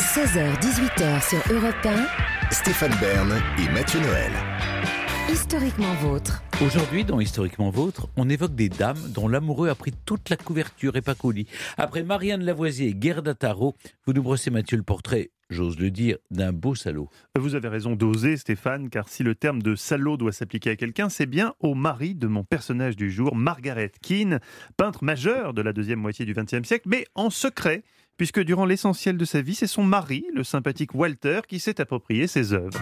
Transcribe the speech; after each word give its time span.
16h-18h 0.00 1.28
sur 1.28 1.54
Europe 1.54 1.74
1. 1.84 2.06
Stéphane 2.50 2.94
Bern 3.02 3.30
et 3.58 3.70
Mathieu 3.70 4.00
Noël. 4.00 4.32
Historiquement 5.30 5.92
vôtre. 5.96 6.42
Aujourd'hui, 6.64 7.04
dans 7.04 7.20
Historiquement 7.20 7.68
Vôtre, 7.68 8.08
on 8.16 8.28
évoque 8.28 8.54
des 8.54 8.70
dames 8.70 8.98
dont 9.14 9.28
l'amoureux 9.28 9.68
a 9.68 9.74
pris 9.74 9.92
toute 10.06 10.30
la 10.30 10.36
couverture 10.36 10.96
et 10.96 11.02
pas 11.02 11.14
coulis. 11.14 11.46
Après 11.76 12.02
Marianne 12.02 12.42
Lavoisier 12.42 12.88
et 12.88 12.96
Gerda 12.98 13.34
Taro, 13.34 13.76
vous 14.06 14.14
nous 14.14 14.22
brossez, 14.22 14.50
Mathieu, 14.50 14.78
le 14.78 14.82
portrait, 14.82 15.30
j'ose 15.50 15.78
le 15.78 15.90
dire, 15.90 16.16
d'un 16.30 16.52
beau 16.52 16.74
salaud. 16.74 17.08
Vous 17.38 17.54
avez 17.54 17.68
raison 17.68 17.94
d'oser, 17.94 18.38
Stéphane, 18.38 18.88
car 18.88 19.08
si 19.08 19.22
le 19.22 19.34
terme 19.34 19.62
de 19.62 19.74
salaud 19.74 20.16
doit 20.16 20.32
s'appliquer 20.32 20.70
à 20.70 20.76
quelqu'un, 20.76 21.10
c'est 21.10 21.26
bien 21.26 21.54
au 21.60 21.74
mari 21.74 22.14
de 22.14 22.26
mon 22.26 22.42
personnage 22.42 22.96
du 22.96 23.10
jour, 23.10 23.36
Margaret 23.36 23.92
Keane, 24.02 24.40
peintre 24.76 25.04
majeure 25.04 25.52
de 25.52 25.60
la 25.62 25.74
deuxième 25.74 26.00
moitié 26.00 26.24
du 26.24 26.34
XXe 26.34 26.66
siècle, 26.66 26.88
mais 26.88 27.06
en 27.14 27.30
secret, 27.30 27.84
puisque 28.20 28.44
durant 28.44 28.66
l'essentiel 28.66 29.16
de 29.16 29.24
sa 29.24 29.40
vie, 29.40 29.54
c'est 29.54 29.66
son 29.66 29.82
mari, 29.82 30.26
le 30.34 30.44
sympathique 30.44 30.94
Walter, 30.94 31.40
qui 31.48 31.58
s'est 31.58 31.80
approprié 31.80 32.26
ses 32.26 32.52
œuvres. 32.52 32.78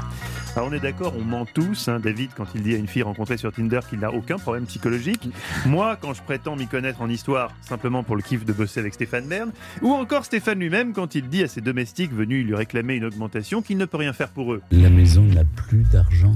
Alors 0.57 0.69
on 0.69 0.73
est 0.73 0.81
d'accord, 0.81 1.15
on 1.17 1.23
ment 1.23 1.47
tous, 1.47 1.87
hein, 1.87 2.01
David, 2.01 2.31
quand 2.37 2.47
il 2.57 2.65
dit 2.65 2.75
à 2.75 2.77
une 2.77 2.89
fille 2.89 3.05
rencontrée 3.05 3.37
sur 3.37 3.53
Tinder 3.53 3.79
qu'il 3.89 4.01
n'a 4.01 4.13
aucun 4.13 4.39
problème 4.39 4.67
psychologique. 4.67 5.29
Moi, 5.67 5.97
quand 6.01 6.13
je 6.13 6.23
prétends 6.23 6.57
m'y 6.57 6.67
connaître 6.67 7.03
en 7.03 7.09
histoire, 7.09 7.53
simplement 7.61 8.03
pour 8.03 8.17
le 8.17 8.23
kiff 8.23 8.45
de 8.45 8.53
bosser 8.53 8.81
avec 8.81 8.95
Stéphane 8.95 9.27
Bern. 9.27 9.53
Ou 9.81 9.93
encore 9.93 10.25
Stéphane 10.25 10.59
lui-même 10.59 10.93
quand 10.93 11.15
il 11.15 11.29
dit 11.29 11.45
à 11.45 11.47
ses 11.47 11.61
domestiques 11.61 12.13
venus 12.13 12.45
lui 12.45 12.57
réclamer 12.57 12.97
une 12.97 13.05
augmentation 13.05 13.63
qu'il 13.63 13.79
ne 13.79 13.85
peut 13.85 13.99
rien 13.99 14.13
faire 14.13 14.31
pour 14.31 14.53
eux. 14.53 14.61
La 14.73 14.91
maison 14.91 15.23
n'a 15.23 15.45
plus 15.45 15.85
d'argent. 15.93 16.35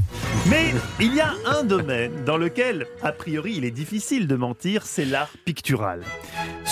Mais 0.49 0.73
il 1.01 1.13
y 1.13 1.21
a 1.21 1.33
un 1.47 1.65
domaine 1.65 2.13
dans 2.25 2.37
lequel, 2.37 2.87
a 3.03 3.11
priori, 3.11 3.55
il 3.57 3.65
est 3.65 3.73
difficile 3.73 4.29
de 4.29 4.37
mentir, 4.37 4.87
c'est 4.87 5.07
l'art 5.07 5.33
pictural. 5.45 6.03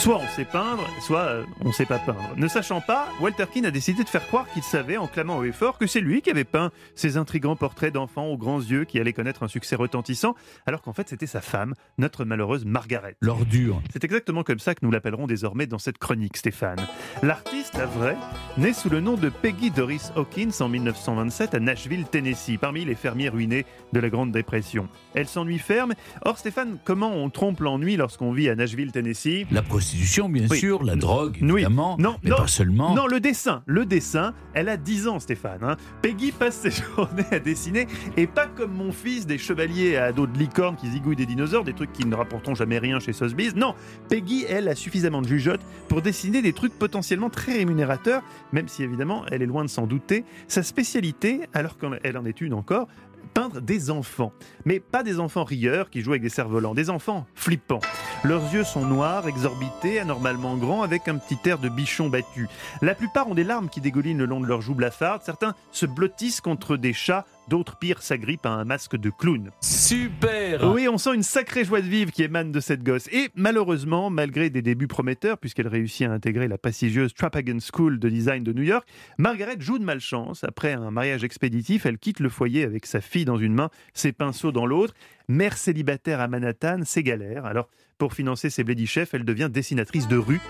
Soit 0.01 0.17
on 0.17 0.29
sait 0.29 0.47
peindre, 0.47 0.89
soit 1.03 1.21
euh, 1.21 1.45
on 1.61 1.69
ne 1.69 1.73
sait 1.73 1.85
pas 1.85 1.99
peindre. 1.99 2.33
Ne 2.39 2.49
sachant 2.49 2.81
pas, 2.81 3.09
Walter 3.21 3.45
Keane 3.53 3.67
a 3.67 3.71
décidé 3.71 4.03
de 4.03 4.09
faire 4.09 4.27
croire 4.27 4.49
qu'il 4.51 4.63
savait, 4.63 4.97
en 4.97 5.07
clamant 5.07 5.37
haut 5.37 5.45
et 5.45 5.53
fort, 5.53 5.77
que 5.77 5.87
c'est 5.87 6.01
lui 6.01 6.23
qui 6.23 6.31
avait 6.31 6.45
peint 6.45 6.71
ces 6.95 7.19
intrigants 7.19 7.55
portraits 7.55 7.93
d'enfants 7.93 8.25
aux 8.25 8.39
grands 8.39 8.63
yeux 8.63 8.87
qui 8.87 8.99
allaient 8.99 9.13
connaître 9.13 9.43
un 9.43 9.49
succès 9.49 9.77
retentissant, 9.77 10.35
alors 10.65 10.81
qu'en 10.81 10.95
fait 10.95 11.11
c'était 11.11 11.27
sa 11.27 11.43
femme, 11.43 11.75
notre 11.99 12.25
malheureuse 12.25 12.65
Margaret. 12.65 13.17
L'ordure. 13.21 13.83
C'est 13.93 14.03
exactement 14.03 14.43
comme 14.43 14.59
ça 14.59 14.75
que 14.75 14.81
nous 14.87 14.91
l'appellerons 14.91 15.27
désormais 15.27 15.67
dans 15.67 15.79
cette 15.79 15.99
chronique, 15.99 16.39
Stéphane. 16.39 16.81
L'artiste, 17.23 17.77
la 17.77 17.85
vraie, 17.85 18.17
naît 18.57 18.73
sous 18.73 18.89
le 18.89 19.01
nom 19.01 19.19
de 19.19 19.29
Peggy 19.29 19.71
Doris 19.71 20.13
Hawkins 20.17 20.53
en 20.61 20.71
1927 20.71 21.55
à 21.55 21.61
Nashville, 21.61 22.07
Tennessee, 22.07 22.57
parmi 22.59 22.87
les 22.87 22.95
fermiers 22.95 23.29
ruinés 23.29 23.67
de 23.93 24.01
la 24.01 24.09
Grande 24.09 24.33
Dépression. 24.33 24.89
Elle 25.13 25.29
s'ennuie 25.29 25.59
ferme. 25.59 25.93
Or, 26.25 26.39
Stéphane, 26.39 26.79
comment 26.87 27.13
on 27.13 27.29
trompe 27.29 27.61
l'ennui 27.61 27.99
lorsqu'on 27.99 28.33
vit 28.33 28.49
à 28.49 28.55
Nashville, 28.55 28.93
Tennessee? 28.93 29.45
La 29.51 29.61
prostitution, 29.91 30.29
bien 30.29 30.47
Oui. 30.49 30.59
sûr, 30.59 30.83
la 30.85 30.95
drogue, 30.95 31.39
Oui. 31.43 31.51
évidemment, 31.53 31.97
Non, 31.99 32.17
mais 32.23 32.31
non, 32.31 32.37
pas 32.37 32.47
seulement. 32.47 32.95
Non, 32.95 33.07
le 33.09 33.19
dessin, 33.19 33.63
le 33.67 33.85
dessin, 33.85 34.35
elle 34.55 34.69
a 34.69 34.77
10 34.77 35.09
ans 35.09 35.19
Stéphane. 35.19 35.59
hein. 35.63 35.77
Peggy 36.01 36.31
passe 36.33 36.61
ses 36.61 36.71
journées 36.97 37.25
à 37.33 37.41
dessiner 37.41 37.87
et 38.17 38.27
pas 38.29 38.47
comme 38.47 38.73
mon 38.73 38.93
fils 38.93 39.27
des 39.27 39.37
chevaliers 39.39 39.97
à 39.97 40.13
dos 40.13 40.27
de 40.29 40.39
licorne 40.39 40.77
qui 40.77 40.89
zigouillent 40.91 41.17
des 41.17 41.27
dinosaures, 41.27 41.65
des 41.65 41.73
trucs 41.75 41.93
qui 41.93 42.07
ne 42.07 42.15
rapporteront 42.15 42.55
jamais 42.55 42.79
rien 42.79 43.01
chez 43.01 43.13
Sotheby's. 43.13 43.55
Non, 43.57 43.75
Peggy, 44.09 44.45
elle, 44.49 44.69
a 44.69 44.75
suffisamment 44.77 45.23
de 45.23 45.27
jugeote 45.29 45.61
pour 45.89 46.03
dessiner 46.03 46.41
des 46.41 46.53
trucs 46.53 46.79
potentiellement 46.79 47.31
très 47.31 47.55
rémunérateurs, 47.55 48.23
même 48.53 48.69
si 48.69 48.85
évidemment 48.85 49.25
elle 49.33 49.43
est 49.43 49.47
loin 49.47 49.65
de 49.65 49.71
s'en 49.71 49.87
douter. 49.89 50.25
Sa 50.47 50.63
spécialité, 50.63 51.41
alors 51.53 51.77
qu'elle 51.79 52.17
en 52.17 52.25
est 52.25 52.41
une 52.41 52.55
encore, 52.55 52.87
peindre 53.35 53.61
des 53.61 53.91
enfants. 53.91 54.33
Mais 54.65 54.81
pas 54.81 55.03
des 55.03 55.21
enfants 55.21 55.45
rieurs 55.45 55.89
qui 55.91 56.01
jouent 56.01 56.11
avec 56.13 56.23
des 56.23 56.29
cerfs-volants, 56.29 56.75
des 56.75 56.91
enfants 56.91 57.27
flippants. 57.35 57.81
Leurs 58.23 58.53
yeux 58.53 58.65
sont 58.65 58.85
noirs, 58.85 59.27
exorbités, 59.29 59.99
anormalement 59.99 60.55
grands, 60.59 60.83
avec 60.83 61.09
un 61.09 61.17
petit 61.17 61.39
air 61.49 61.59
de 61.59 61.71
bichon 61.71 62.11
battu. 62.11 62.49
La 62.83 62.95
plupart 62.95 63.29
ont 63.29 63.35
des 63.35 63.45
larmes 63.45 63.71
qui 63.71 63.81
dégoulinent 63.81 64.19
le 64.19 64.27
long 64.27 64.41
de 64.41 64.47
leurs 64.47 64.61
joues 64.61 64.75
blafardes, 64.75 65.23
certains 65.23 65.55
se 65.73 65.87
blottissent 65.87 66.43
contre 66.43 66.77
des 66.77 66.93
chats, 66.93 67.25
d'autres 67.49 67.79
pires 67.79 68.03
s'agrippent 68.03 68.45
à 68.45 68.51
un 68.51 68.67
masque 68.67 68.97
de 68.97 69.09
clown. 69.09 69.51
Super 69.63 70.71
Oui, 70.71 70.87
on 70.87 70.99
sent 70.99 71.15
une 71.15 71.23
sacrée 71.23 71.65
joie 71.65 71.81
de 71.81 71.87
vivre 71.87 72.13
qui 72.13 72.23
émane 72.23 72.53
de 72.53 72.61
cette 72.61 72.83
gosse. 72.83 73.09
Et 73.11 73.31
malheureusement, 73.37 74.11
malgré 74.11 74.51
des 74.51 74.61
débuts 74.61 74.87
prometteurs, 74.87 75.39
puisqu'elle 75.39 75.69
réussit 75.69 76.07
à 76.07 76.13
intégrer 76.13 76.47
la 76.47 76.59
prestigieuse 76.59 77.15
Trapagan 77.15 77.59
School 77.73 77.99
de 77.99 78.11
design 78.11 78.45
de 78.45 78.53
New 78.53 78.65
York, 78.65 78.87
Margaret 79.17 79.57
joue 79.61 79.79
de 79.79 79.85
malchance. 79.85 80.45
Après 80.45 80.75
un 80.75 80.91
mariage 80.91 81.25
expéditif, 81.25 81.87
elle 81.87 81.97
quitte 81.97 82.21
le 82.21 82.29
foyer 82.29 82.65
avec 82.65 82.85
sa 82.85 83.01
fille 83.01 83.25
dans 83.25 83.39
une 83.39 83.55
main, 83.55 83.71
ses 83.95 84.13
pinceaux 84.13 84.53
dans 84.53 84.67
l'autre. 84.67 84.93
Mère 85.27 85.57
célibataire 85.57 86.21
à 86.21 86.29
Manhattan, 86.29 86.81
c'est 86.85 87.03
galère. 87.03 87.47
Alors, 87.47 87.69
pour 88.01 88.15
financer 88.15 88.49
ses 88.49 88.65
chefs, 88.87 89.13
elle 89.13 89.27
devient 89.27 89.51
dessinatrice 89.53 90.09
de 90.09 90.17
rue. 90.17 90.41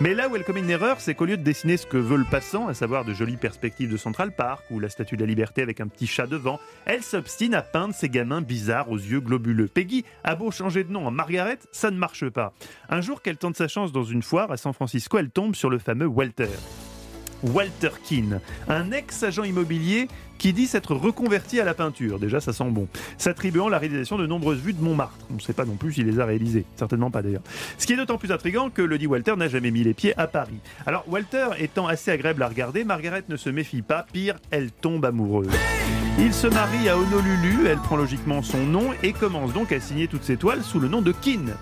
Mais 0.00 0.12
là 0.12 0.28
où 0.28 0.34
elle 0.34 0.42
commet 0.42 0.58
une 0.58 0.70
erreur, 0.70 1.00
c'est 1.00 1.14
qu'au 1.14 1.24
lieu 1.24 1.36
de 1.36 1.42
dessiner 1.44 1.76
ce 1.76 1.86
que 1.86 1.96
veut 1.96 2.16
le 2.16 2.24
passant, 2.24 2.66
à 2.66 2.74
savoir 2.74 3.04
de 3.04 3.14
jolies 3.14 3.36
perspectives 3.36 3.88
de 3.88 3.96
Central 3.96 4.34
Park 4.34 4.64
ou 4.72 4.80
la 4.80 4.88
statue 4.88 5.14
de 5.16 5.20
la 5.20 5.28
liberté 5.28 5.62
avec 5.62 5.80
un 5.80 5.86
petit 5.86 6.08
chat 6.08 6.26
devant, 6.26 6.58
elle 6.84 7.04
s'obstine 7.04 7.54
à 7.54 7.62
peindre 7.62 7.94
ces 7.94 8.08
gamins 8.08 8.40
bizarres 8.40 8.90
aux 8.90 8.98
yeux 8.98 9.20
globuleux. 9.20 9.68
Peggy 9.68 10.04
a 10.24 10.34
beau 10.34 10.50
changer 10.50 10.82
de 10.82 10.90
nom 10.90 11.06
en 11.06 11.12
Margaret, 11.12 11.60
ça 11.70 11.92
ne 11.92 11.96
marche 11.96 12.28
pas. 12.28 12.52
Un 12.88 13.00
jour 13.00 13.22
qu'elle 13.22 13.36
tente 13.36 13.56
sa 13.56 13.68
chance 13.68 13.92
dans 13.92 14.02
une 14.02 14.24
foire 14.24 14.50
à 14.50 14.56
San 14.56 14.72
Francisco, 14.72 15.16
elle 15.16 15.30
tombe 15.30 15.54
sur 15.54 15.70
le 15.70 15.78
fameux 15.78 16.06
Walter. 16.06 16.48
Walter 17.42 17.90
Keane, 18.04 18.40
un 18.68 18.90
ex-agent 18.92 19.44
immobilier 19.44 20.08
qui 20.38 20.52
dit 20.52 20.66
s'être 20.66 20.94
reconverti 20.94 21.60
à 21.60 21.64
la 21.64 21.74
peinture. 21.74 22.18
Déjà, 22.18 22.40
ça 22.40 22.52
sent 22.52 22.68
bon. 22.70 22.88
S'attribuant 23.18 23.68
la 23.68 23.78
réalisation 23.78 24.18
de 24.18 24.26
nombreuses 24.26 24.60
vues 24.60 24.72
de 24.72 24.82
Montmartre. 24.82 25.26
On 25.30 25.34
ne 25.34 25.40
sait 25.40 25.52
pas 25.52 25.64
non 25.64 25.76
plus 25.76 25.94
s'il 25.94 26.06
les 26.06 26.20
a 26.20 26.24
réalisées. 26.24 26.64
Certainement 26.76 27.10
pas 27.10 27.22
d'ailleurs. 27.22 27.42
Ce 27.78 27.86
qui 27.86 27.94
est 27.94 27.96
d'autant 27.96 28.18
plus 28.18 28.32
intriguant 28.32 28.70
que 28.70 28.82
le 28.82 28.98
dit 28.98 29.06
Walter 29.06 29.34
n'a 29.36 29.48
jamais 29.48 29.70
mis 29.70 29.82
les 29.82 29.94
pieds 29.94 30.16
à 30.18 30.26
Paris. 30.26 30.58
Alors, 30.86 31.04
Walter 31.08 31.48
étant 31.58 31.86
assez 31.86 32.10
agréable 32.10 32.42
à 32.42 32.48
regarder, 32.48 32.84
Margaret 32.84 33.24
ne 33.28 33.36
se 33.36 33.50
méfie 33.50 33.82
pas. 33.82 34.06
Pire, 34.12 34.36
elle 34.50 34.70
tombe 34.70 35.04
amoureuse. 35.04 35.48
Il 36.18 36.32
se 36.32 36.46
marie 36.46 36.88
à 36.88 36.96
Honolulu, 36.96 37.66
elle 37.66 37.78
prend 37.78 37.96
logiquement 37.96 38.42
son 38.42 38.64
nom 38.64 38.90
et 39.02 39.12
commence 39.12 39.52
donc 39.52 39.72
à 39.72 39.80
signer 39.80 40.08
toutes 40.08 40.24
ses 40.24 40.36
toiles 40.36 40.62
sous 40.62 40.80
le 40.80 40.88
nom 40.88 41.02
de 41.02 41.12
Keane. 41.12 41.54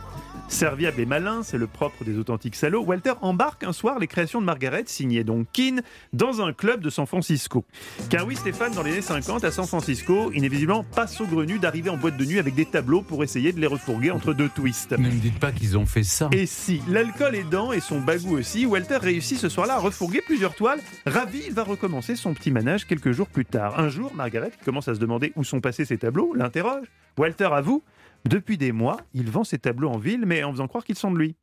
Serviable 0.49 1.01
et 1.01 1.07
malin, 1.07 1.43
c'est 1.43 1.59
le 1.59 1.67
propre 1.67 2.05
des 2.05 2.19
authentiques 2.19 2.55
salauds, 2.55 2.85
Walter 2.85 3.15
embarque 3.23 3.65
un 3.65 3.73
soir 3.73 3.99
les 3.99 4.07
créations 4.07 4.41
de 4.41 4.47
Margaret, 4.47 4.85
signées 4.87 5.25
donc 5.25 5.47
Keane, 5.53 5.83
dans 6.13 6.43
un 6.43 6.53
club 6.53 6.81
de 6.81 6.91
San 6.91 7.07
Francisco. 7.07 7.65
Car 8.11 8.27
oui, 8.27 8.37
Stéphane, 8.37 8.73
dans 8.73 8.83
les 8.83 8.93
années 8.93 9.03
50, 9.03 9.43
à 9.45 9.51
San 9.51 9.67
Francisco, 9.67 10.31
il 10.35 10.43
n'est 10.43 10.49
visiblement 10.49 10.85
pas 10.85 11.07
saugrenu 11.07 11.59
d'arriver 11.59 11.91
en 11.91 11.97
boîte 11.97 12.17
de 12.17 12.25
nuit 12.25 12.39
avec 12.39 12.55
des 12.55 12.67
tableaux 12.67 13.03
pour 13.03 13.25
essayer 13.25 13.53
de 13.53 13.61
les 13.61 13.67
refourguer 13.67 14.11
entre 14.11 14.33
deux 14.33 14.49
twists. 14.49 14.93
Ne 14.93 15.09
me 15.09 15.11
dites 15.11 15.41
pas 15.41 15.51
qu'ils 15.51 15.77
ont 15.77 15.87
fait 15.87 16.05
ça. 16.05 16.29
Et 16.33 16.47
si, 16.47 16.81
l'alcool 16.89 17.35
aidant 17.35 17.73
et 17.73 17.81
son 17.81 18.01
bagou 18.01 18.37
aussi, 18.37 18.67
Walter 18.67 18.99
réussit 18.99 19.39
ce 19.39 19.49
soir-là 19.49 19.75
à 19.75 19.79
refourguer 19.79 20.23
plusieurs 20.25 20.55
toiles. 20.55 20.81
Ravi, 21.07 21.43
il 21.47 21.55
va 21.55 21.65
recommencer 21.65 22.17
son 22.17 22.35
petit 22.35 22.51
manège 22.51 22.87
quelques 22.87 23.13
jours 23.13 23.29
plus 23.29 23.45
tard. 23.45 23.81
Un 23.81 23.89
jour, 23.89 24.13
Margaret, 24.15 24.53
qui 24.59 24.65
commence 24.65 24.89
à 24.89 24.95
se 24.95 25.01
demander 25.01 25.33
où 25.37 25.43
sont 25.43 25.61
passés 25.61 25.85
ses 25.85 25.99
tableaux, 25.99 26.33
l'interroge. 26.35 26.87
Walter 27.17 27.49
avoue 27.53 27.83
depuis 28.25 28.57
des 28.57 28.73
mois, 28.73 28.97
il 29.13 29.31
vend 29.31 29.45
ses 29.45 29.59
tableaux 29.59 29.91
en 29.91 29.99
ville, 29.99 30.25
mais 30.25 30.43
en 30.45 30.53
faisant 30.53 30.67
croire 30.67 30.85
qu'ils 30.85 30.97
sont 30.97 31.11
de 31.11 31.19
lui. 31.19 31.37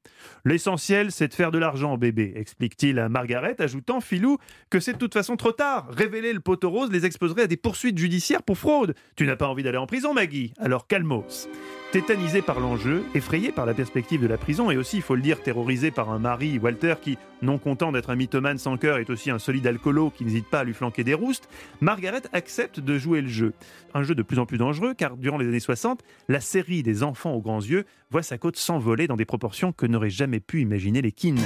L'essentiel, 0.45 1.11
c'est 1.11 1.27
de 1.27 1.33
faire 1.33 1.51
de 1.51 1.59
l'argent, 1.59 1.97
bébé, 1.97 2.33
explique-t-il 2.35 2.97
à 2.99 3.07
Margaret, 3.07 3.55
ajoutant, 3.59 4.01
filou, 4.01 4.37
que 4.69 4.79
c'est 4.79 4.93
de 4.93 4.97
toute 4.97 5.13
façon 5.13 5.35
trop 5.35 5.51
tard. 5.51 5.87
Révéler 5.91 6.33
le 6.33 6.39
poteau 6.39 6.69
rose 6.69 6.91
les 6.91 7.05
exposerait 7.05 7.43
à 7.43 7.47
des 7.47 7.57
poursuites 7.57 7.97
judiciaires 7.97 8.43
pour 8.43 8.57
fraude. 8.57 8.95
Tu 9.15 9.27
n'as 9.27 9.35
pas 9.35 9.47
envie 9.47 9.63
d'aller 9.63 9.77
en 9.77 9.87
prison, 9.87 10.13
Maggie 10.13 10.53
Alors 10.57 10.87
calmos. 10.87 11.47
Tétanisé 11.91 12.41
par 12.41 12.61
l'enjeu, 12.61 13.03
effrayé 13.15 13.51
par 13.51 13.65
la 13.65 13.73
perspective 13.73 14.21
de 14.21 14.27
la 14.27 14.37
prison 14.37 14.71
et 14.71 14.77
aussi, 14.77 14.95
il 14.95 15.01
faut 15.01 15.15
le 15.15 15.21
dire, 15.21 15.43
terrorisé 15.43 15.91
par 15.91 16.09
un 16.09 16.19
mari, 16.19 16.57
Walter, 16.57 16.93
qui, 17.01 17.17
non 17.41 17.57
content 17.57 17.91
d'être 17.91 18.09
un 18.09 18.15
mythomane 18.15 18.57
sans 18.57 18.77
cœur, 18.77 18.97
est 18.97 19.09
aussi 19.09 19.29
un 19.29 19.39
solide 19.39 19.67
alcoolo 19.67 20.09
qui 20.09 20.23
n'hésite 20.23 20.49
pas 20.49 20.59
à 20.59 20.63
lui 20.63 20.73
flanquer 20.73 21.03
des 21.03 21.13
roustes, 21.13 21.49
Margaret 21.81 22.21
accepte 22.31 22.79
de 22.79 22.97
jouer 22.97 23.19
le 23.19 23.27
jeu. 23.27 23.51
Un 23.93 24.03
jeu 24.03 24.15
de 24.15 24.23
plus 24.23 24.39
en 24.39 24.45
plus 24.45 24.57
dangereux 24.57 24.93
car 24.93 25.17
durant 25.17 25.37
les 25.37 25.47
années 25.49 25.59
60, 25.59 26.01
la 26.29 26.39
série 26.39 26.81
des 26.81 27.03
enfants 27.03 27.33
aux 27.33 27.41
grands 27.41 27.59
yeux 27.59 27.83
voit 28.09 28.23
sa 28.23 28.37
côte 28.37 28.55
s'envoler 28.55 29.07
dans 29.07 29.17
des 29.17 29.25
proportions 29.25 29.73
que 29.73 29.85
n'auraient 29.85 30.09
jamais 30.09 30.39
pu 30.39 30.61
imaginer 30.61 31.01
les 31.01 31.11
Keane. 31.11 31.41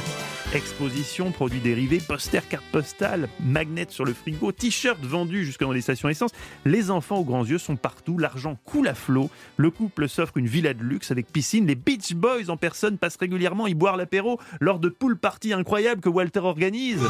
Exposition, 0.56 1.32
produits 1.32 1.60
dérivés, 1.60 2.00
posters, 2.00 2.48
cartes 2.48 2.64
postales, 2.72 3.28
magnets 3.44 3.88
sur 3.90 4.06
le 4.06 4.14
frigo, 4.14 4.54
t-shirts 4.54 5.04
vendus 5.04 5.44
jusque 5.44 5.60
dans 5.60 5.74
les 5.74 5.82
stations 5.82 6.08
essence. 6.08 6.32
Les 6.64 6.92
enfants 6.92 7.18
aux 7.18 7.26
grands 7.26 7.44
yeux 7.44 7.58
sont 7.58 7.76
partout, 7.76 8.18
l'argent 8.18 8.58
coule 8.64 8.88
à 8.88 8.96
flot. 8.96 9.30
Le 9.58 9.70
couple 9.70 10.08
s'offre 10.08 10.38
une 10.38 10.48
villa 10.48 10.74
de 10.74 10.82
luxe 10.82 11.12
avec 11.12 11.30
piscine. 11.30 11.68
Les 11.68 11.76
Beach 11.76 12.14
Boys 12.14 12.50
en 12.50 12.56
personne 12.56 12.98
passent 12.98 13.18
régulièrement 13.18 13.68
y 13.68 13.74
boire 13.74 13.98
l'apéro 13.98 14.40
lors 14.62 14.80
de 14.80 14.88
pool 14.88 15.18
parties 15.18 15.52
incroyables 15.52 16.00
que 16.00 16.08
Walter 16.08 16.40
organise. 16.40 17.02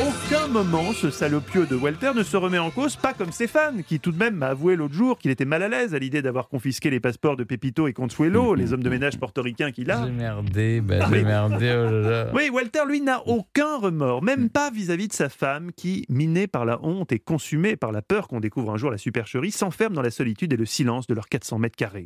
Aucun 0.00 0.48
moment, 0.48 0.92
ce 0.94 1.10
salopieux 1.10 1.66
de 1.66 1.76
Walter 1.76 2.12
ne 2.14 2.22
se 2.22 2.36
remet 2.36 2.58
en 2.58 2.70
cause, 2.70 2.96
pas 2.96 3.12
comme 3.12 3.32
Stéphane, 3.32 3.82
qui 3.84 4.00
tout 4.00 4.12
de 4.12 4.16
même 4.16 4.34
m'a 4.34 4.46
avoué 4.48 4.74
l'autre 4.74 4.94
jour 4.94 5.18
qu'il 5.18 5.30
était 5.30 5.44
mal 5.44 5.62
à 5.62 5.68
l'aise 5.68 5.94
à 5.94 5.98
l'idée 5.98 6.22
d'avoir 6.22 6.48
confisqué 6.48 6.88
les 6.88 7.00
passeports 7.00 7.36
de 7.36 7.44
Pepito 7.44 7.86
et 7.86 7.92
Consuelo, 7.92 8.54
les 8.56 8.72
hommes 8.72 8.82
de 8.82 8.88
ménage 8.88 9.18
portoricains 9.18 9.72
qu'il 9.72 9.90
a. 9.90 10.06
J'ai 10.06 10.12
merdé, 10.12 10.82
Ah, 11.00 11.08
j'ai 11.12 11.22
merdé, 11.22 11.74
oh 11.76 11.90
là 11.90 12.10
là. 12.24 12.30
Oui, 12.34 12.48
Walter, 12.50 12.80
lui, 12.88 13.02
n'a 13.02 13.22
aucun 13.26 13.76
remords, 13.78 14.22
même 14.22 14.48
pas 14.48 14.70
vis-à-vis 14.70 15.08
de 15.08 15.12
sa 15.12 15.28
femme 15.28 15.70
qui, 15.76 16.06
minée 16.08 16.46
par 16.46 16.64
la 16.64 16.82
honte 16.82 17.12
et 17.12 17.18
consumée 17.18 17.76
par 17.76 17.92
la 17.92 18.00
peur 18.00 18.26
qu'on 18.26 18.40
découvre 18.40 18.72
un 18.72 18.78
jour 18.78 18.90
la 18.90 18.98
supercherie, 18.98 19.50
s'enferme 19.50 19.92
dans 19.92 20.02
la 20.02 20.10
solitude 20.10 20.52
et 20.52 20.56
le 20.56 20.66
silence 20.66 21.06
de 21.08 21.14
leurs 21.14 21.28
400 21.28 21.58
mètres 21.58 21.76
carrés. 21.76 22.04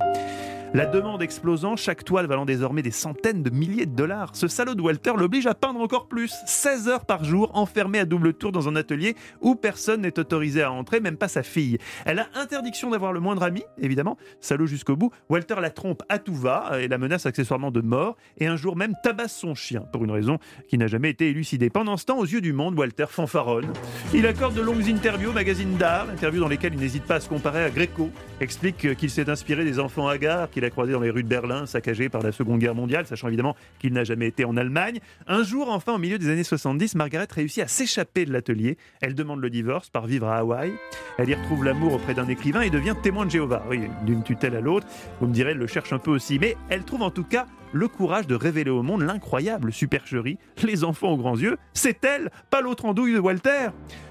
La 0.74 0.86
demande 0.86 1.22
explosant, 1.22 1.76
chaque 1.76 2.02
toile 2.02 2.26
valant 2.26 2.44
désormais 2.44 2.82
des 2.82 2.90
centaines 2.90 3.44
de 3.44 3.50
milliers 3.50 3.86
de 3.86 3.94
dollars. 3.94 4.34
Ce 4.34 4.48
salaud 4.48 4.74
de 4.74 4.82
Walter 4.82 5.12
l'oblige 5.16 5.46
à 5.46 5.54
peindre 5.54 5.78
encore 5.78 6.08
plus. 6.08 6.34
16 6.46 6.88
heures 6.88 7.06
par 7.06 7.22
jour, 7.22 7.52
enfermé 7.54 8.00
à 8.00 8.04
double 8.04 8.34
tour 8.34 8.50
dans 8.50 8.68
un 8.68 8.74
atelier 8.74 9.14
où 9.40 9.54
personne 9.54 10.00
n'est 10.00 10.18
autorisé 10.18 10.62
à 10.62 10.72
entrer, 10.72 10.98
même 10.98 11.16
pas 11.16 11.28
sa 11.28 11.44
fille. 11.44 11.78
Elle 12.04 12.18
a 12.18 12.26
interdiction 12.34 12.90
d'avoir 12.90 13.12
le 13.12 13.20
moindre 13.20 13.44
ami, 13.44 13.62
évidemment, 13.80 14.18
salaud 14.40 14.66
jusqu'au 14.66 14.96
bout. 14.96 15.12
Walter 15.28 15.54
la 15.60 15.70
trompe 15.70 16.02
à 16.08 16.18
tout 16.18 16.34
va 16.34 16.72
et 16.80 16.88
la 16.88 16.98
menace 16.98 17.24
accessoirement 17.24 17.70
de 17.70 17.80
mort, 17.80 18.16
et 18.38 18.48
un 18.48 18.56
jour 18.56 18.74
même 18.74 18.94
tabasse 19.04 19.36
son 19.36 19.54
chien, 19.54 19.82
pour 19.92 20.02
une 20.02 20.10
raison 20.10 20.38
qui 20.66 20.76
n'a 20.76 20.88
jamais 20.88 21.10
été 21.10 21.28
élucidée. 21.28 21.70
Pendant 21.70 21.96
ce 21.96 22.04
temps, 22.04 22.18
aux 22.18 22.26
yeux 22.26 22.40
du 22.40 22.52
monde, 22.52 22.76
Walter 22.76 23.06
fanfaronne. 23.08 23.72
Il 24.12 24.26
accorde 24.26 24.54
de 24.54 24.60
longues 24.60 24.88
interviews 24.88 25.30
au 25.30 25.34
magazine 25.34 25.76
d'art, 25.76 26.10
interviews 26.10 26.40
dans 26.40 26.48
lesquelles 26.48 26.74
il 26.74 26.80
n'hésite 26.80 27.04
pas 27.04 27.14
à 27.14 27.20
se 27.20 27.28
comparer 27.28 27.62
à 27.62 27.70
Gréco, 27.70 28.10
explique 28.40 28.96
qu'il 28.96 29.10
s'est 29.10 29.30
inspiré 29.30 29.64
des 29.64 29.78
enfants 29.78 30.08
hagards 30.08 30.50
qu'il 30.50 30.63
a 30.64 30.70
croisés 30.70 30.92
dans 30.92 31.00
les 31.00 31.10
rues 31.10 31.22
de 31.22 31.28
Berlin, 31.28 31.66
saccagés 31.66 32.08
par 32.08 32.22
la 32.22 32.32
Seconde 32.32 32.60
Guerre 32.60 32.74
mondiale, 32.74 33.06
sachant 33.06 33.28
évidemment 33.28 33.56
qu'il 33.78 33.92
n'a 33.92 34.04
jamais 34.04 34.26
été 34.26 34.44
en 34.44 34.56
Allemagne. 34.56 35.00
Un 35.26 35.42
jour, 35.42 35.70
enfin, 35.70 35.94
au 35.94 35.98
milieu 35.98 36.18
des 36.18 36.28
années 36.28 36.44
70, 36.44 36.94
Margaret 36.94 37.28
réussit 37.30 37.62
à 37.62 37.68
s'échapper 37.68 38.24
de 38.24 38.32
l'atelier. 38.32 38.78
Elle 39.00 39.14
demande 39.14 39.40
le 39.40 39.50
divorce 39.50 39.90
par 39.90 40.06
vivre 40.06 40.28
à 40.28 40.38
Hawaï. 40.38 40.72
Elle 41.18 41.28
y 41.28 41.34
retrouve 41.34 41.64
l'amour 41.64 41.94
auprès 41.94 42.14
d'un 42.14 42.28
écrivain 42.28 42.62
et 42.62 42.70
devient 42.70 42.94
témoin 43.02 43.26
de 43.26 43.30
Jéhovah. 43.30 43.64
Oui, 43.68 43.82
d'une 44.04 44.22
tutelle 44.22 44.56
à 44.56 44.60
l'autre. 44.60 44.86
Vous 45.20 45.26
me 45.26 45.32
direz, 45.32 45.52
elle 45.52 45.58
le 45.58 45.66
cherche 45.66 45.92
un 45.92 45.98
peu 45.98 46.10
aussi. 46.10 46.38
Mais 46.38 46.56
elle 46.68 46.84
trouve 46.84 47.02
en 47.02 47.10
tout 47.10 47.24
cas 47.24 47.46
le 47.74 47.88
courage 47.88 48.26
de 48.26 48.36
révéler 48.36 48.70
au 48.70 48.82
monde 48.82 49.02
l'incroyable 49.02 49.72
supercherie. 49.72 50.38
Les 50.62 50.84
enfants 50.84 51.08
aux 51.08 51.16
grands 51.16 51.36
yeux, 51.36 51.58
c'est 51.74 52.02
elle, 52.04 52.30
pas 52.48 52.60
l'autre 52.60 52.84
andouille 52.86 53.12
de 53.12 53.18
Walter. 53.18 53.68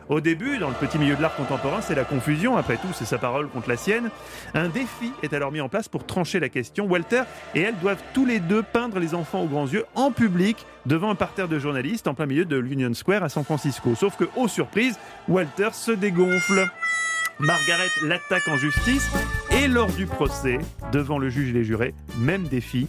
Au 0.09 0.19
début, 0.19 0.57
dans 0.57 0.67
le 0.67 0.75
petit 0.75 0.97
milieu 0.97 1.15
de 1.15 1.21
l'art 1.21 1.35
contemporain, 1.35 1.79
c'est 1.81 1.95
la 1.95 2.03
confusion, 2.03 2.57
après 2.57 2.75
tout, 2.75 2.89
c'est 2.93 3.05
sa 3.05 3.17
parole 3.17 3.47
contre 3.47 3.69
la 3.69 3.77
sienne. 3.77 4.09
Un 4.53 4.67
défi 4.67 5.13
est 5.23 5.33
alors 5.33 5.53
mis 5.53 5.61
en 5.61 5.69
place 5.69 5.87
pour 5.87 6.05
trancher 6.05 6.41
la 6.41 6.49
question. 6.49 6.85
Walter 6.87 7.23
et 7.55 7.61
elle 7.61 7.79
doivent 7.79 8.03
tous 8.13 8.25
les 8.25 8.41
deux 8.41 8.63
peindre 8.63 8.99
les 8.99 9.15
enfants 9.15 9.41
aux 9.41 9.47
grands 9.47 9.67
yeux 9.67 9.85
en 9.95 10.11
public 10.11 10.65
devant 10.85 11.09
un 11.09 11.15
parterre 11.15 11.47
de 11.47 11.57
journalistes 11.57 12.07
en 12.09 12.13
plein 12.13 12.25
milieu 12.25 12.43
de 12.43 12.57
l'Union 12.57 12.93
Square 12.93 13.23
à 13.23 13.29
San 13.29 13.45
Francisco. 13.45 13.95
Sauf 13.95 14.17
que, 14.17 14.25
aux 14.35 14.49
surprises, 14.49 14.99
Walter 15.29 15.69
se 15.71 15.91
dégonfle. 15.91 16.67
Margaret 17.39 17.89
l'attaque 18.03 18.47
en 18.47 18.57
justice 18.57 19.09
et 19.51 19.67
lors 19.67 19.91
du 19.91 20.05
procès, 20.05 20.59
devant 20.91 21.17
le 21.17 21.29
juge 21.29 21.49
et 21.49 21.53
les 21.53 21.63
jurés, 21.63 21.95
même 22.19 22.43
défi, 22.43 22.87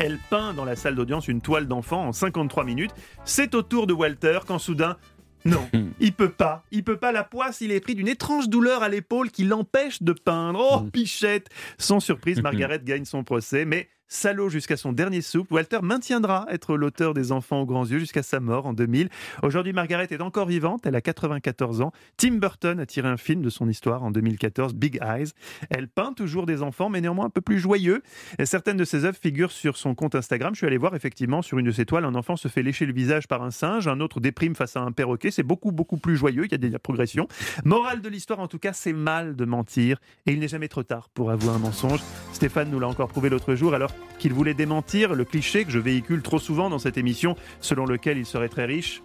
elle 0.00 0.18
peint 0.30 0.54
dans 0.54 0.64
la 0.64 0.76
salle 0.76 0.94
d'audience 0.94 1.28
une 1.28 1.40
toile 1.42 1.68
d'enfant 1.68 2.06
en 2.08 2.12
53 2.12 2.64
minutes. 2.64 2.90
C'est 3.24 3.54
au 3.54 3.62
tour 3.62 3.86
de 3.86 3.92
Walter 3.92 4.40
quand 4.46 4.58
soudain, 4.58 4.96
non, 5.44 5.68
il 6.00 6.12
peut 6.12 6.30
pas. 6.30 6.64
Il 6.70 6.84
peut 6.84 6.96
pas. 6.96 7.12
La 7.12 7.22
poisse, 7.22 7.60
il 7.60 7.70
est 7.70 7.80
pris 7.80 7.94
d'une 7.94 8.08
étrange 8.08 8.48
douleur 8.48 8.82
à 8.82 8.88
l'épaule 8.88 9.30
qui 9.30 9.44
l'empêche 9.44 10.02
de 10.02 10.12
peindre. 10.12 10.60
Oh, 10.60 10.80
Mm. 10.80 10.90
pichette 10.90 11.48
Sans 11.78 12.00
surprise, 12.00 12.40
Margaret 12.42 12.80
gagne 12.82 13.04
son 13.04 13.24
procès, 13.24 13.64
mais 13.64 13.88
salaud 14.10 14.48
jusqu'à 14.48 14.76
son 14.76 14.92
dernier 14.92 15.22
souffle, 15.22 15.54
Walter 15.54 15.78
maintiendra 15.82 16.44
être 16.50 16.76
l'auteur 16.76 17.14
des 17.14 17.32
enfants 17.32 17.62
aux 17.62 17.66
grands 17.66 17.86
yeux 17.86 18.00
jusqu'à 18.00 18.22
sa 18.22 18.40
mort 18.40 18.66
en 18.66 18.74
2000. 18.74 19.08
Aujourd'hui, 19.42 19.72
Margaret 19.72 20.08
est 20.10 20.20
encore 20.20 20.46
vivante, 20.46 20.84
elle 20.84 20.96
a 20.96 21.00
94 21.00 21.80
ans. 21.80 21.92
Tim 22.16 22.32
Burton 22.32 22.80
a 22.80 22.86
tiré 22.86 23.08
un 23.08 23.16
film 23.16 23.40
de 23.40 23.48
son 23.48 23.68
histoire 23.68 24.02
en 24.02 24.10
2014, 24.10 24.74
Big 24.74 24.98
Eyes. 25.00 25.30
Elle 25.70 25.88
peint 25.88 26.12
toujours 26.12 26.44
des 26.44 26.62
enfants, 26.62 26.90
mais 26.90 27.00
néanmoins 27.00 27.26
un 27.26 27.30
peu 27.30 27.40
plus 27.40 27.58
joyeux. 27.58 28.02
Certaines 28.44 28.76
de 28.76 28.84
ses 28.84 29.04
œuvres 29.04 29.18
figurent 29.20 29.52
sur 29.52 29.76
son 29.76 29.94
compte 29.94 30.14
Instagram. 30.14 30.54
Je 30.54 30.58
suis 30.58 30.66
allé 30.66 30.76
voir 30.76 30.94
effectivement 30.96 31.40
sur 31.40 31.58
une 31.58 31.66
de 31.66 31.72
ses 31.72 31.86
toiles, 31.86 32.04
un 32.04 32.14
enfant 32.14 32.36
se 32.36 32.48
fait 32.48 32.62
lécher 32.62 32.86
le 32.86 32.92
visage 32.92 33.28
par 33.28 33.42
un 33.42 33.52
singe, 33.52 33.86
un 33.86 34.00
autre 34.00 34.20
déprime 34.20 34.56
face 34.56 34.76
à 34.76 34.80
un 34.80 34.92
perroquet. 34.92 35.30
C'est 35.30 35.44
beaucoup, 35.44 35.70
beaucoup 35.70 35.98
plus 35.98 36.16
joyeux, 36.16 36.46
il 36.46 36.52
y 36.52 36.54
a 36.54 36.58
des 36.58 36.76
progressions. 36.78 37.28
Morale 37.64 38.02
de 38.02 38.08
l'histoire, 38.08 38.40
en 38.40 38.48
tout 38.48 38.58
cas, 38.58 38.72
c'est 38.72 38.92
mal 38.92 39.36
de 39.36 39.44
mentir 39.44 39.98
et 40.26 40.32
il 40.32 40.40
n'est 40.40 40.48
jamais 40.48 40.68
trop 40.68 40.82
tard 40.82 41.08
pour 41.14 41.30
avouer 41.30 41.50
un 41.50 41.58
mensonge. 41.58 42.00
Stéphane 42.40 42.70
nous 42.70 42.80
l'a 42.80 42.88
encore 42.88 43.08
prouvé 43.08 43.28
l'autre 43.28 43.54
jour 43.54 43.74
alors 43.74 43.90
qu'il 44.18 44.32
voulait 44.32 44.54
démentir 44.54 45.12
le 45.14 45.26
cliché 45.26 45.66
que 45.66 45.70
je 45.70 45.78
véhicule 45.78 46.22
trop 46.22 46.38
souvent 46.38 46.70
dans 46.70 46.78
cette 46.78 46.96
émission 46.96 47.36
selon 47.60 47.84
lequel 47.84 48.16
il 48.16 48.24
serait 48.24 48.48
très 48.48 48.64
riche. 48.64 49.02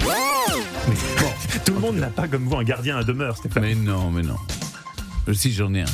Mais 0.00 0.94
bon, 1.20 1.28
tout 1.66 1.74
le 1.74 1.80
monde 1.80 1.96
n'a 1.96 2.06
pas 2.06 2.26
comme 2.26 2.44
vous 2.44 2.56
un 2.56 2.64
gardien 2.64 2.96
à 2.96 3.04
demeure, 3.04 3.36
Stéphane. 3.36 3.62
Mais 3.64 3.74
non, 3.74 4.10
mais 4.10 4.22
non. 4.22 4.36
Si 5.34 5.52
j'en 5.52 5.74
ai 5.74 5.82
un. 5.82 5.84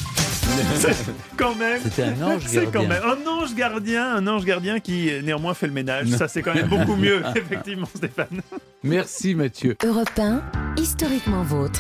Quand 1.37 1.55
même. 1.57 1.81
C'était 1.83 2.03
un 2.05 2.23
ange 2.23 2.43
C'est 2.47 2.65
quand 2.67 2.83
gardien. 2.85 2.89
même 2.89 3.03
un 3.05 3.29
ange 3.31 3.55
gardien, 3.57 4.15
un 4.15 4.27
ange 4.29 4.45
gardien 4.45 4.79
qui 4.81 5.11
néanmoins 5.25 5.55
fait 5.55 5.67
le 5.67 5.73
ménage. 5.73 6.09
Ça 6.11 6.29
c'est 6.29 6.43
quand 6.43 6.55
même 6.55 6.69
beaucoup 6.69 6.95
mieux, 6.97 7.21
effectivement, 7.35 7.89
Stéphane. 7.97 8.43
Merci 8.85 9.35
Mathieu. 9.35 9.77
Europe 9.85 10.11
1, 10.17 10.41
historiquement 10.77 11.43
vôtre. 11.43 11.79